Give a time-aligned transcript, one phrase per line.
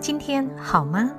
[0.00, 1.14] 今天好吗？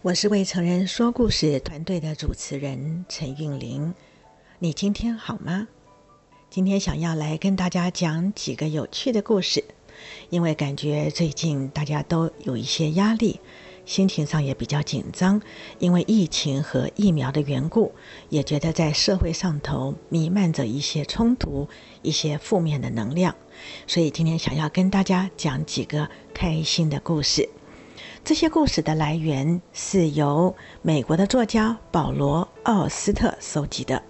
[0.00, 3.94] 我是未成人说故事团队的主持人陈韵玲。
[4.58, 5.68] 你今天好吗？
[6.48, 9.62] 今天想要来跟大家讲几个有趣的故事，
[10.30, 13.38] 因为感觉最近大家都有一些压力。
[13.88, 15.40] 心情上也比较紧张，
[15.78, 17.90] 因为疫情和疫苗的缘故，
[18.28, 21.66] 也觉得在社会上头弥漫着一些冲突、
[22.02, 23.34] 一些负面的能量，
[23.86, 27.48] 所以今天想要跟大家讲几个开心的故事。
[28.22, 34.02] 这些故事的来源是由美国的作家保罗·奥斯特收集的。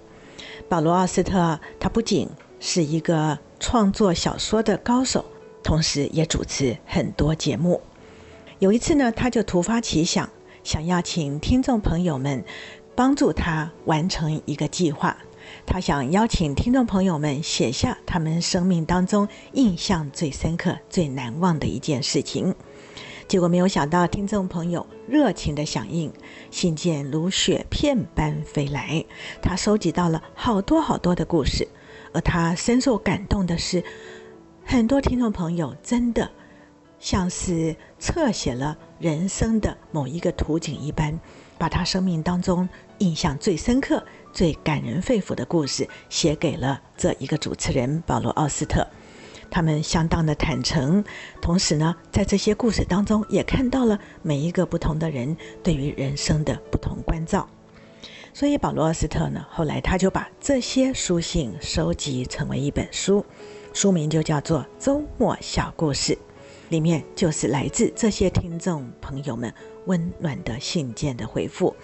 [0.68, 5.24] 保罗·奥斯特他不仅是一个创作小说的高手，
[5.62, 7.80] 同时也主持很多节目。
[8.58, 10.28] 有一次呢，他就突发奇想，
[10.64, 12.44] 想要请听众朋友们
[12.96, 15.16] 帮助他完成一个计划。
[15.64, 22.52] 他想邀请听众朋友们写下他们生命当中印象最深刻、最难忘的一件事情。
[23.28, 26.12] 结果没有想到，听众朋友热情的响应，
[26.50, 29.04] 信件如雪片般飞来。
[29.40, 31.68] 他收集到了好多好多的故事，
[32.12, 33.84] 而他深受感动的是，
[34.64, 36.28] 很多听众朋友真的。
[37.00, 41.18] 像是侧写了人生的某一个图景一般，
[41.56, 42.68] 把他生命当中
[42.98, 48.86] 印象最深刻、最感人肺腑的故事写给了这一个主持人保罗·奥斯特。
[49.50, 51.02] 他们相当的坦诚，
[51.40, 57.48] 同时呢，在这些故事当中也看到了每一个不同的人对于人生的不同关照。
[58.34, 63.24] 所以，保罗·奥斯特呢，后来他就把这些书信收集成为一本书，
[63.72, 66.12] 书名就叫做《周末小故事》。
[66.68, 69.52] 里面就是来自这些听众朋友们
[69.86, 71.74] 温暖的信件的回复。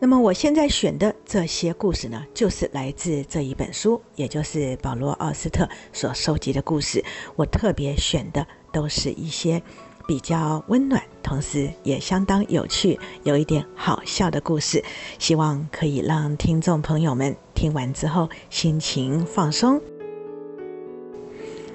[0.00, 7.04] 那么我现在选的这些故事呢，就是来自这一本书，也就是保罗·奥斯特所收集的故事。
[7.34, 9.60] 我特别选的都是一些
[10.06, 14.84] 比较温暖，同时也相当有趣、有一点好笑的故事，
[15.18, 19.80] 希望可以让听众朋友们听完之后心情放松。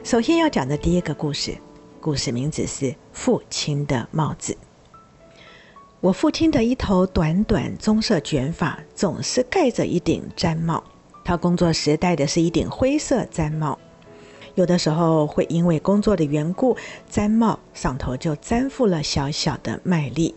[0.01, 1.57] 首先要讲的第一个故事。
[2.03, 4.51] 故事名字是《父亲的帽子》。
[6.01, 10.83] 我父亲的一头短短棕色卷发总是盖着一顶毡帽，
[11.23, 13.79] 他工作时戴的是一顶灰色毡帽，
[14.55, 16.75] 有的时候会因为工作的缘故，
[17.09, 20.35] 毡帽上头就粘附了小小的麦粒。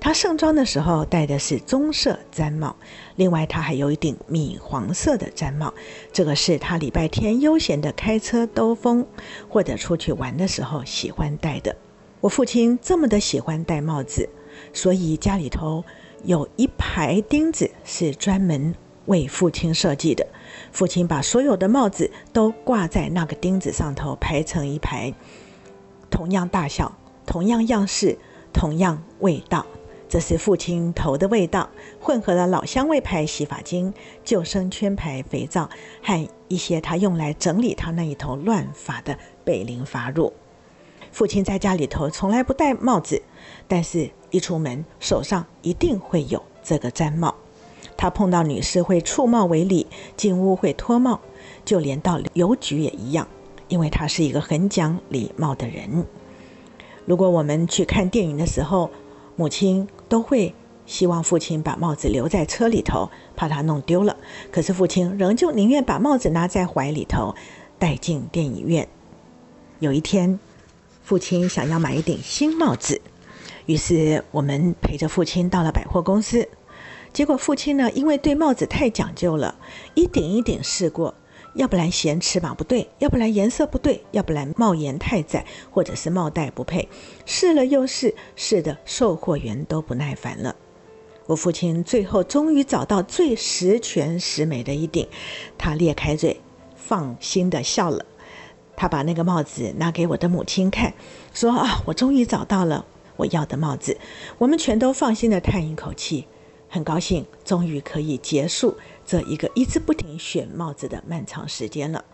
[0.00, 2.74] 他盛装的时候戴的是棕色毡帽，
[3.16, 5.72] 另外他还有一顶米黄色的毡帽，
[6.10, 9.06] 这个是他礼拜天悠闲的开车兜风
[9.48, 11.76] 或者出去玩的时候喜欢戴的。
[12.22, 14.28] 我父亲这么的喜欢戴帽子，
[14.72, 15.84] 所以家里头
[16.24, 18.74] 有一排钉子是专门
[19.04, 20.26] 为父亲设计的。
[20.72, 25.12] 父亲把所有的帽子都挂在那个钉子上头，排成一排，
[26.10, 26.96] 同样大小、
[27.26, 28.18] 同样样式、
[28.52, 29.66] 同样味道。
[30.10, 33.94] 这是父亲头的味道，混合了老香味牌洗发精、
[34.24, 35.70] 救生圈牌肥皂
[36.02, 40.32] 和一些他用来整理他那一头乱发的贝林发乳。
[41.12, 43.22] 父亲在家里头从来不戴帽子，
[43.68, 47.36] 但是一出门手上一定会有这个毡帽。
[47.96, 51.20] 他碰到女士会触帽为礼，进屋会脱帽，
[51.64, 53.28] 就连到邮局也一样，
[53.68, 56.04] 因为他是一个很讲礼貌的人。
[57.06, 58.90] 如果我们去看电影的时候，
[59.36, 60.54] 母亲都会
[60.86, 64.16] 希望父亲把帽子留在车里头，怕他弄丢了。
[64.50, 67.36] 可是父亲仍旧宁愿把帽子拿在怀里头，
[67.78, 68.88] 带进电影院。
[69.78, 70.40] 有一天，
[71.04, 73.00] 父亲想要买一顶新帽子，
[73.66, 76.48] 于是我们陪着父亲到了百货公司。
[77.12, 79.54] 结果父亲呢，因为对帽子太讲究了，
[79.94, 81.14] 一顶一顶试过。
[81.54, 86.88] 要不然嫌翅膀不对，要不然颜色不对，要不然帽檐太窄，或者是帽带不配，
[87.26, 90.54] 试了又试，试的售货员都不耐烦了。
[91.26, 95.06] 我父亲最后终于找到最十全十美的一顶，
[95.56, 96.40] 他裂开嘴，
[96.74, 98.04] 放心的笑了。
[98.76, 100.94] 他把那个帽子拿给我的母亲看，
[101.34, 102.84] 说：“啊，我终于找到了
[103.16, 103.98] 我要的帽子。”
[104.38, 106.26] 我们全都放心的叹一口气，
[106.68, 108.74] 很高兴，终于可以结束。
[109.10, 112.04] 这一个一直不停选帽子的漫长时间了，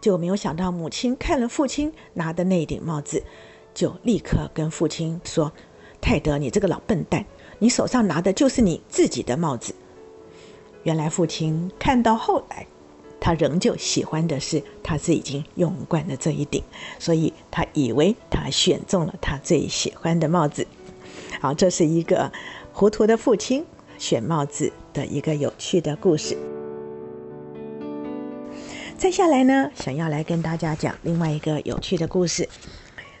[0.00, 3.22] 就没有想到母亲看了父亲拿的那顶帽子，
[3.74, 5.52] 就立刻跟父亲说
[6.00, 7.26] ：“泰德，你这个老笨蛋，
[7.58, 9.74] 你手上拿的就是你自己的帽子。”
[10.84, 12.66] 原来父亲看到后来，
[13.20, 16.64] 他仍旧喜欢的是他是已经用惯了这一顶，
[16.98, 20.66] 所以他以为他选中了他最喜欢的帽子。
[21.38, 22.32] 好，这是一个
[22.72, 23.66] 糊涂的父亲。
[24.00, 26.36] 选帽子的一个有趣的故事。
[28.98, 32.48] 再下来呢，想要来跟大家讲另外一个有趣的故事。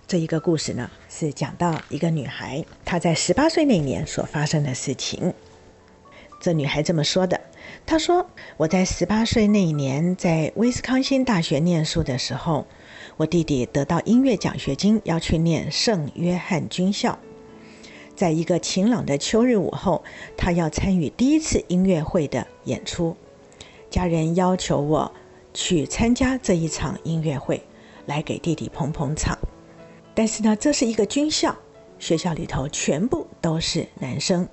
[0.06, 5.32] 这一个故事呢，是讲到一个女孩她在十八岁那年所发生的事情。
[6.40, 7.38] 这女孩这么说的
[7.84, 12.66] ：“她说，我在十八岁那一年在威斯康星大学念书的时候，
[13.18, 17.18] 我弟弟得到音乐奖学金，要去念圣约翰军校。
[18.20, 20.04] 在一个晴朗的秋日午后，
[20.36, 23.16] 他要参与第一次音乐会的演出。
[23.88, 25.10] 家人要求我
[25.54, 27.62] 去参加这一场音乐会，
[28.04, 29.38] 来给弟弟捧捧场。”
[30.14, 31.56] 但是呢，这是一个军校，
[31.98, 34.46] 学校里头全部都是男生，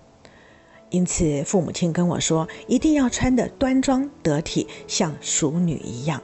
[0.90, 6.24] 因此父母亲跟我说，一定要穿得端庄得体，像淑女一样，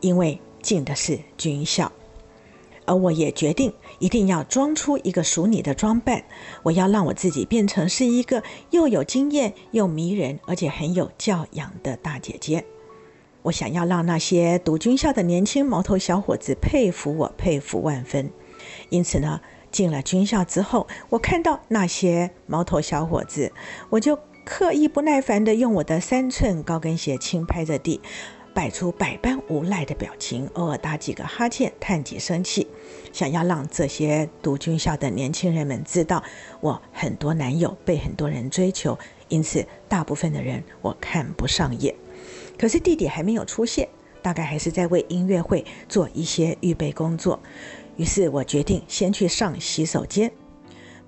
[0.00, 1.92] 因为进的是军校。
[2.84, 6.24] 而我也决定一定要装出一个淑女的装扮，
[6.62, 12.64] 我要让我自己变成是一个又有经验又迷人，而且很有教养的大姐姐。
[13.42, 18.30] 我想要让那些读军校的年轻毛头小伙子佩服我，佩服万分。
[18.88, 19.40] 因此呢，
[19.70, 23.52] 进了军校之后，我看到那些毛头小伙子，
[23.90, 28.00] 我就刻意不耐烦地用我的三寸高跟鞋轻拍着地，
[28.54, 32.66] 摆出百般无赖的表情，偶尔打几个哈欠，叹几声气，
[33.12, 36.22] 想要让这些读军校的年轻人们知道，
[36.60, 41.94] 我很多男友被很多人追求，因此大部分的人我看不上眼。
[42.58, 43.88] 可是弟弟还没有出现，
[44.20, 47.40] 大概还是在为音乐会做一些预备工作。
[47.96, 50.30] 于是我决定先去上洗手间。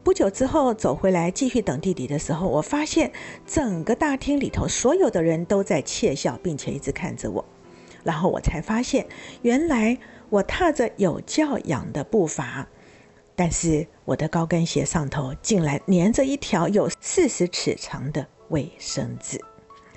[0.04, 3.10] 不久之后走回来继续等弟弟的时候，我发现
[3.46, 7.42] 整个大厅里头所有的人都在窃笑，并且一直看着我。
[8.02, 9.06] 然后我才发现，
[9.40, 9.96] 原来
[10.28, 12.68] 我踏着有教养的步伐，
[13.34, 19.40] 但是我的高跟鞋上头竟然粘着一条有四十尺长的卫生纸。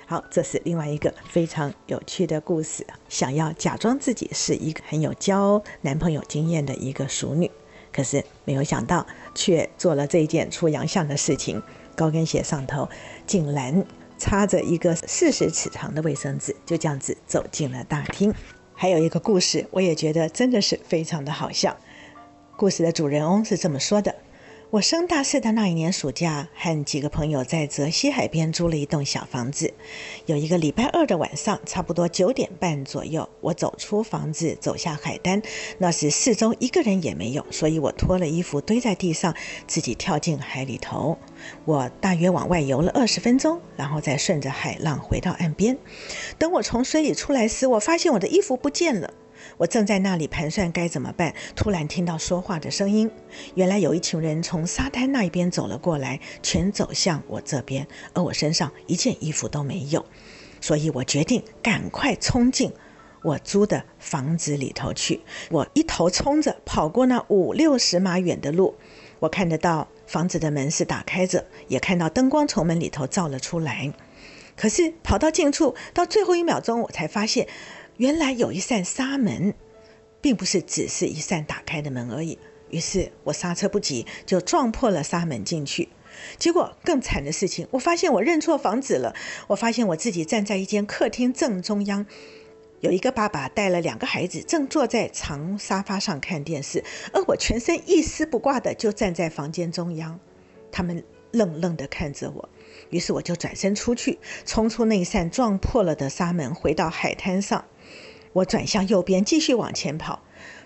[0.06, 2.86] 好，这是另外一个非常有趣的故事。
[3.10, 7.50] 想要假装自己是一个很有交男朋友经验的一个熟女，
[7.98, 9.04] 可是没有想到，
[9.34, 11.60] 却做了这件出洋相的事情。
[11.96, 12.88] 高跟鞋上头
[13.26, 13.84] 竟然
[14.16, 18.32] 插着一个四十尺长的卫生纸，就这样子走进了大厅。
[18.72, 21.76] 还有一个故事，我也觉得真的是非常的好笑。
[22.56, 24.14] 故事的主人翁是这么说的。
[24.70, 29.72] 我升大四的那一年暑假，和几个朋友在泽西海边租了一栋小房子。
[30.26, 35.40] 有一个礼拜二的晚上，差不多九点半左右，我走出房子，走下海滩。
[35.78, 39.34] 那时四周一个人也没有，所以我脱了衣服堆在地上，
[39.66, 41.16] 自己跳进海里头。
[41.64, 45.78] 我大约往外游了二十分钟，然后再顺着海浪回到岸边。
[46.36, 49.14] 等我从水里出来时，我发现我的衣服不见了。
[49.56, 53.10] 我正在那里盘算该怎么办，突然听到说话的声音。
[53.54, 60.04] 原来有一群人从沙滩那一边走了过来，全走向我这边，而我身上一件衣服都没有，
[60.60, 62.72] 所以我决定赶快冲进
[63.22, 65.20] 我租的房子里头去。
[65.50, 68.76] 我一头冲着跑过那五六十码远的路，
[69.18, 73.92] 我看得到房子的门是打开着，也看到灯光从门里头照了出来。
[74.56, 77.46] 可是跑到近处，到最后一秒钟，我才发现。
[77.98, 79.54] 原来有一扇纱门，
[80.20, 82.38] 并不是只是一扇打开的门而已。
[82.70, 85.88] 于是我刹车不及，就撞破了纱门进去。
[86.38, 89.14] 结果更惨的事情，我发现我认错房子了。
[89.48, 92.06] 我发现我自己站在一间客厅正中央，
[92.80, 100.20] 有一个爸爸带了两个孩子，正坐在长沙发上看电视，而我全身一丝不挂的就站在房间中央。
[100.70, 102.48] 他们愣愣的看着我，
[102.90, 107.64] 于是我就转身出去，冲出那扇撞破了的纱门，回到海滩上。
[108.32, 110.20] 我转向右边，继续往前跑，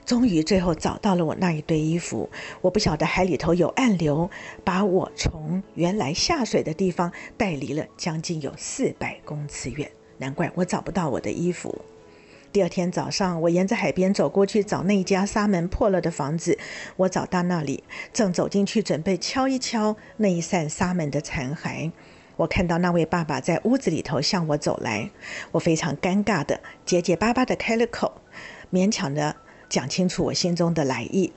[0.05, 2.29] 终于最后找到了我那一堆衣服。
[2.61, 4.31] 我不晓得海里头有暗流，
[4.65, 9.91] 把我从原来下水的地方带离了将近有四百公尺远。
[10.19, 11.83] 难怪我找不到我的衣服。
[12.53, 16.59] 第二天早上，我沿着海边走过去找那家纱门破了的房子。
[16.97, 21.91] 我找到那里，正走进去准备敲一敲那一扇纱门的残骸。
[22.37, 25.11] 我看到那位爸爸在屋子里头向我走来，
[25.53, 28.21] 我非常尴尬的结结巴巴的开了口，
[28.73, 29.37] 勉强的
[29.69, 31.33] 讲清楚我心中的来意。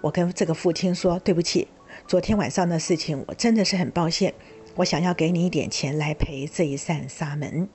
[0.00, 1.68] 我跟这个父亲说：“对不起，
[2.08, 4.34] 昨天晚上的事情，我真的是很抱歉。
[4.74, 7.68] 我想要给你一点钱来赔这一扇纱门。”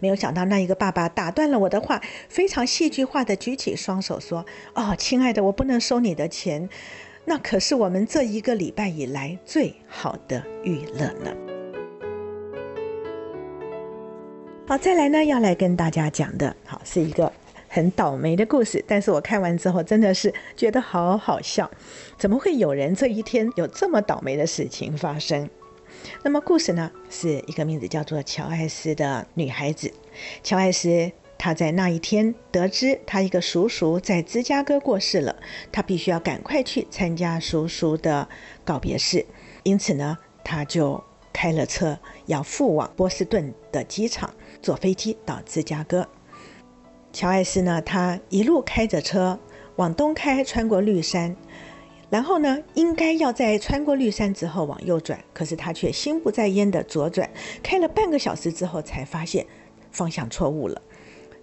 [0.00, 6.68] 没有想到那一个爸爸打断了我的话，非常戏剧化的举起双手说：“哦，亲爱的，我不能收你的钱，
[7.26, 11.36] 那可是我们这一个礼拜以来最好的娱乐呢。”
[14.68, 17.32] 好，再来呢，要来跟大家讲的，好是一个
[17.68, 18.84] 很倒霉的故事。
[18.84, 21.70] 但是我看完之后，真的是觉得好好笑，
[22.18, 25.48] 怎么会有人这一天有这么倒霉的事情发生？
[26.24, 29.92] 那么故事呢，是一个名字叫做乔艾斯的女孩子。
[30.42, 31.12] 乔艾斯。
[31.38, 35.36] 她在那一天得知她一个叔叔在芝加哥过世了，
[35.70, 38.26] 她必须要赶快去参加叔叔的
[38.64, 39.24] 告别式，
[39.62, 41.04] 因此呢，她就
[41.34, 44.32] 开了车要赴往波士顿的机场，
[44.62, 46.08] 坐飞机到芝加哥。
[47.12, 49.38] 乔艾斯呢，他一路开着车
[49.76, 51.34] 往东开，穿过绿山。
[52.08, 57.28] 然后呢，应该要在穿过绿山之后往右转，可是他却心不在焉的左转，
[57.62, 59.44] 开了半个小时之后才发现
[59.90, 60.80] 方向错误了。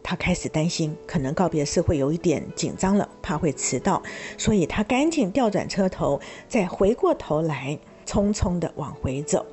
[0.01, 4.01] 他开始担心，可能告别式会有一点紧张了，怕会迟到，
[4.37, 9.45] 所以他赶紧调转车头，再回过头来，匆匆的往回走。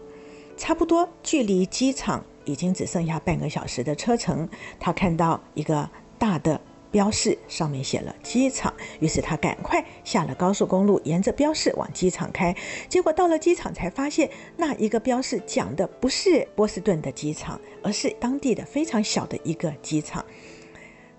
[0.56, 6.60] 差不多距离机场已经只剩下半个小时的车程，他看到一个大的。
[6.92, 12.52] 标示上面写了机场，于是他赶快下了高速公路，沿着标示往机场开。
[12.88, 20.24] 结果到了机场才发现，那一个标示讲的不是波士顿的机场，而是当地的非常小的一个机场。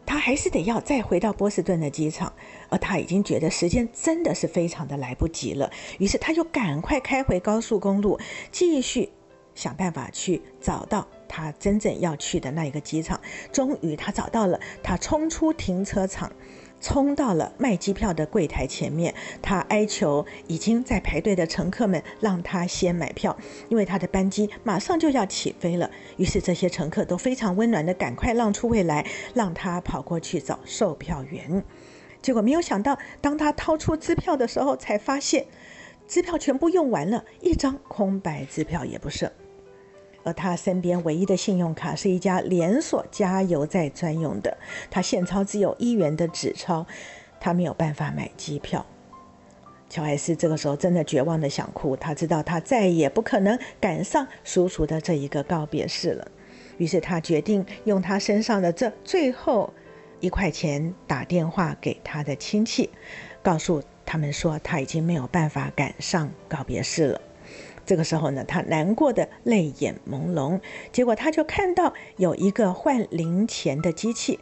[0.06, 2.34] 他还是得要再回到波士顿的机场，
[2.68, 5.72] 而他已经觉得时间真的是非常的来不及了。
[6.00, 8.20] 于是他就赶快开回高速公路，
[8.52, 9.10] 继续
[9.56, 11.08] 想办法去找到。
[11.34, 13.18] 他真正要去的那一个机场，
[13.54, 14.60] 终于他找到了。
[14.84, 16.30] 他冲出停车场，
[16.82, 19.16] 冲到了卖机票的柜台前面。
[19.42, 23.38] 他哀求已经在排队的乘客们让他先买票，
[23.70, 25.90] 因为他的班机马上就要起飞了。
[26.18, 31.64] 于是这些乘客都非常温暖的赶快让出位来，让他跑过去找售票员。
[32.22, 35.46] 结果没有想到，当他掏出支票的时候，才发现
[36.10, 39.32] 支票全部用完了，一张空白支票也不剩。
[40.24, 44.58] 而他身边唯一的信用卡是一家连锁加油站专用的，
[44.90, 46.86] 他现钞只有一元的纸钞，
[47.40, 48.86] 他没有办法买机票。
[49.90, 56.32] 乔艾斯这个时候真的绝望的想哭，他知道他再也不可能赶上叔叔的这一个告别式了，
[56.78, 59.74] 于是他决定用他身上的这最后
[60.22, 62.90] 一块钱打电话给他的亲戚，
[63.44, 67.22] 告诉他们说他已经没有办法赶上告别式了。
[67.86, 70.62] 这个时候呢，他难过的泪眼朦胧。
[70.92, 74.40] 结果他就看到有一个换零钱的机器，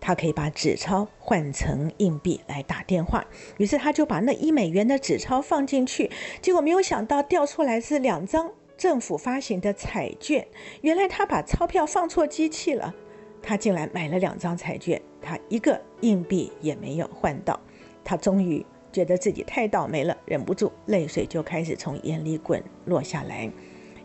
[0.00, 3.24] 他可以把纸钞换成硬币来打电话。
[3.58, 10.46] 于是他就把那一美元的纸钞放进去，结果没有想到掉出来是两张政府发行的彩券。
[10.80, 12.94] 原来他把钞票放错机器了，
[13.42, 17.60] 他竟然买了两张彩券，他一个硬币也没有换到。
[18.02, 18.64] 他终于。
[18.92, 23.50] 觉得自己太倒霉了，忍不住泪水就开始从眼里滚落下来。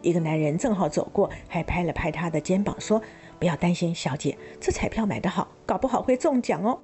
[0.01, 3.01] 一个男人正好走过，还拍了拍他的肩膀，说
[3.39, 6.79] ：“不要担心，小姐，这彩票买得好，搞不好会中奖哦。”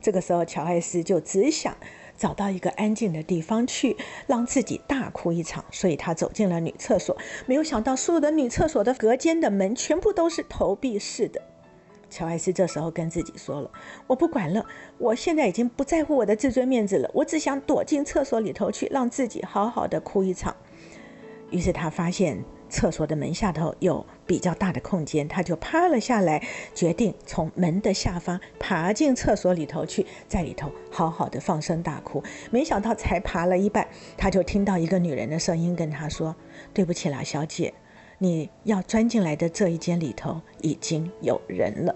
[0.00, 1.76] 这个时候，乔艾斯就只想
[2.16, 3.96] 找到一个安静的地方去
[4.26, 7.16] 让自己大哭一场，所以他走进了女厕所。
[7.46, 11.40] 没有想到，所有的女厕所的隔间的门全部都是投币式的。
[12.14, 13.68] 乔艾斯这时候跟自己说了
[14.06, 14.64] ：“我不管了，
[14.98, 20.54] 我现在已经不在乎我的自尊面子了，我只想躲进厕所里头去，让自己好好的哭一场。”
[21.50, 26.40] 于是他发现厕所的门下头有比较大的空间，他就趴了下来，
[26.72, 32.22] 决定从门的下方爬进厕所里头去，在里头好好的放声大哭。
[32.52, 36.36] 没想到才爬了一半，他就听到一个女人的声音跟他说
[36.72, 37.74] ：“对不起啦，小姐。”
[38.18, 41.94] 你要钻进来的这一间里头已经有人了。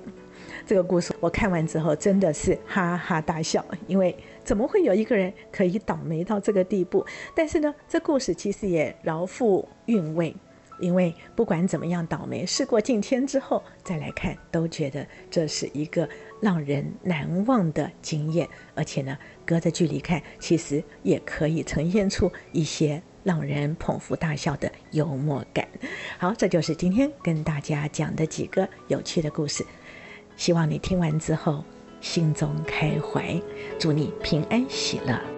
[0.66, 7.04] 这个故事我看完之后真的是哈哈大笑，因为怎么会有一个人可以倒霉到这个地步？
[7.34, 10.34] 但是呢，这故事其实也饶富韵味，
[10.80, 16.08] 因为不管怎么样倒霉，事过境迁之后再来看，都觉得这是一个
[16.40, 18.46] 让人难忘的经验。
[18.75, 23.02] 而且呢，隔着距离看，其实也可以呈现出一些。
[23.25, 25.66] 让人捧腹大笑的幽默感。
[26.18, 29.64] 好，这就是今天跟大家讲的几个有趣的故事。
[30.37, 31.64] 希望你听完之后
[32.00, 33.40] 心中开怀，
[33.78, 35.38] 祝你平安喜乐。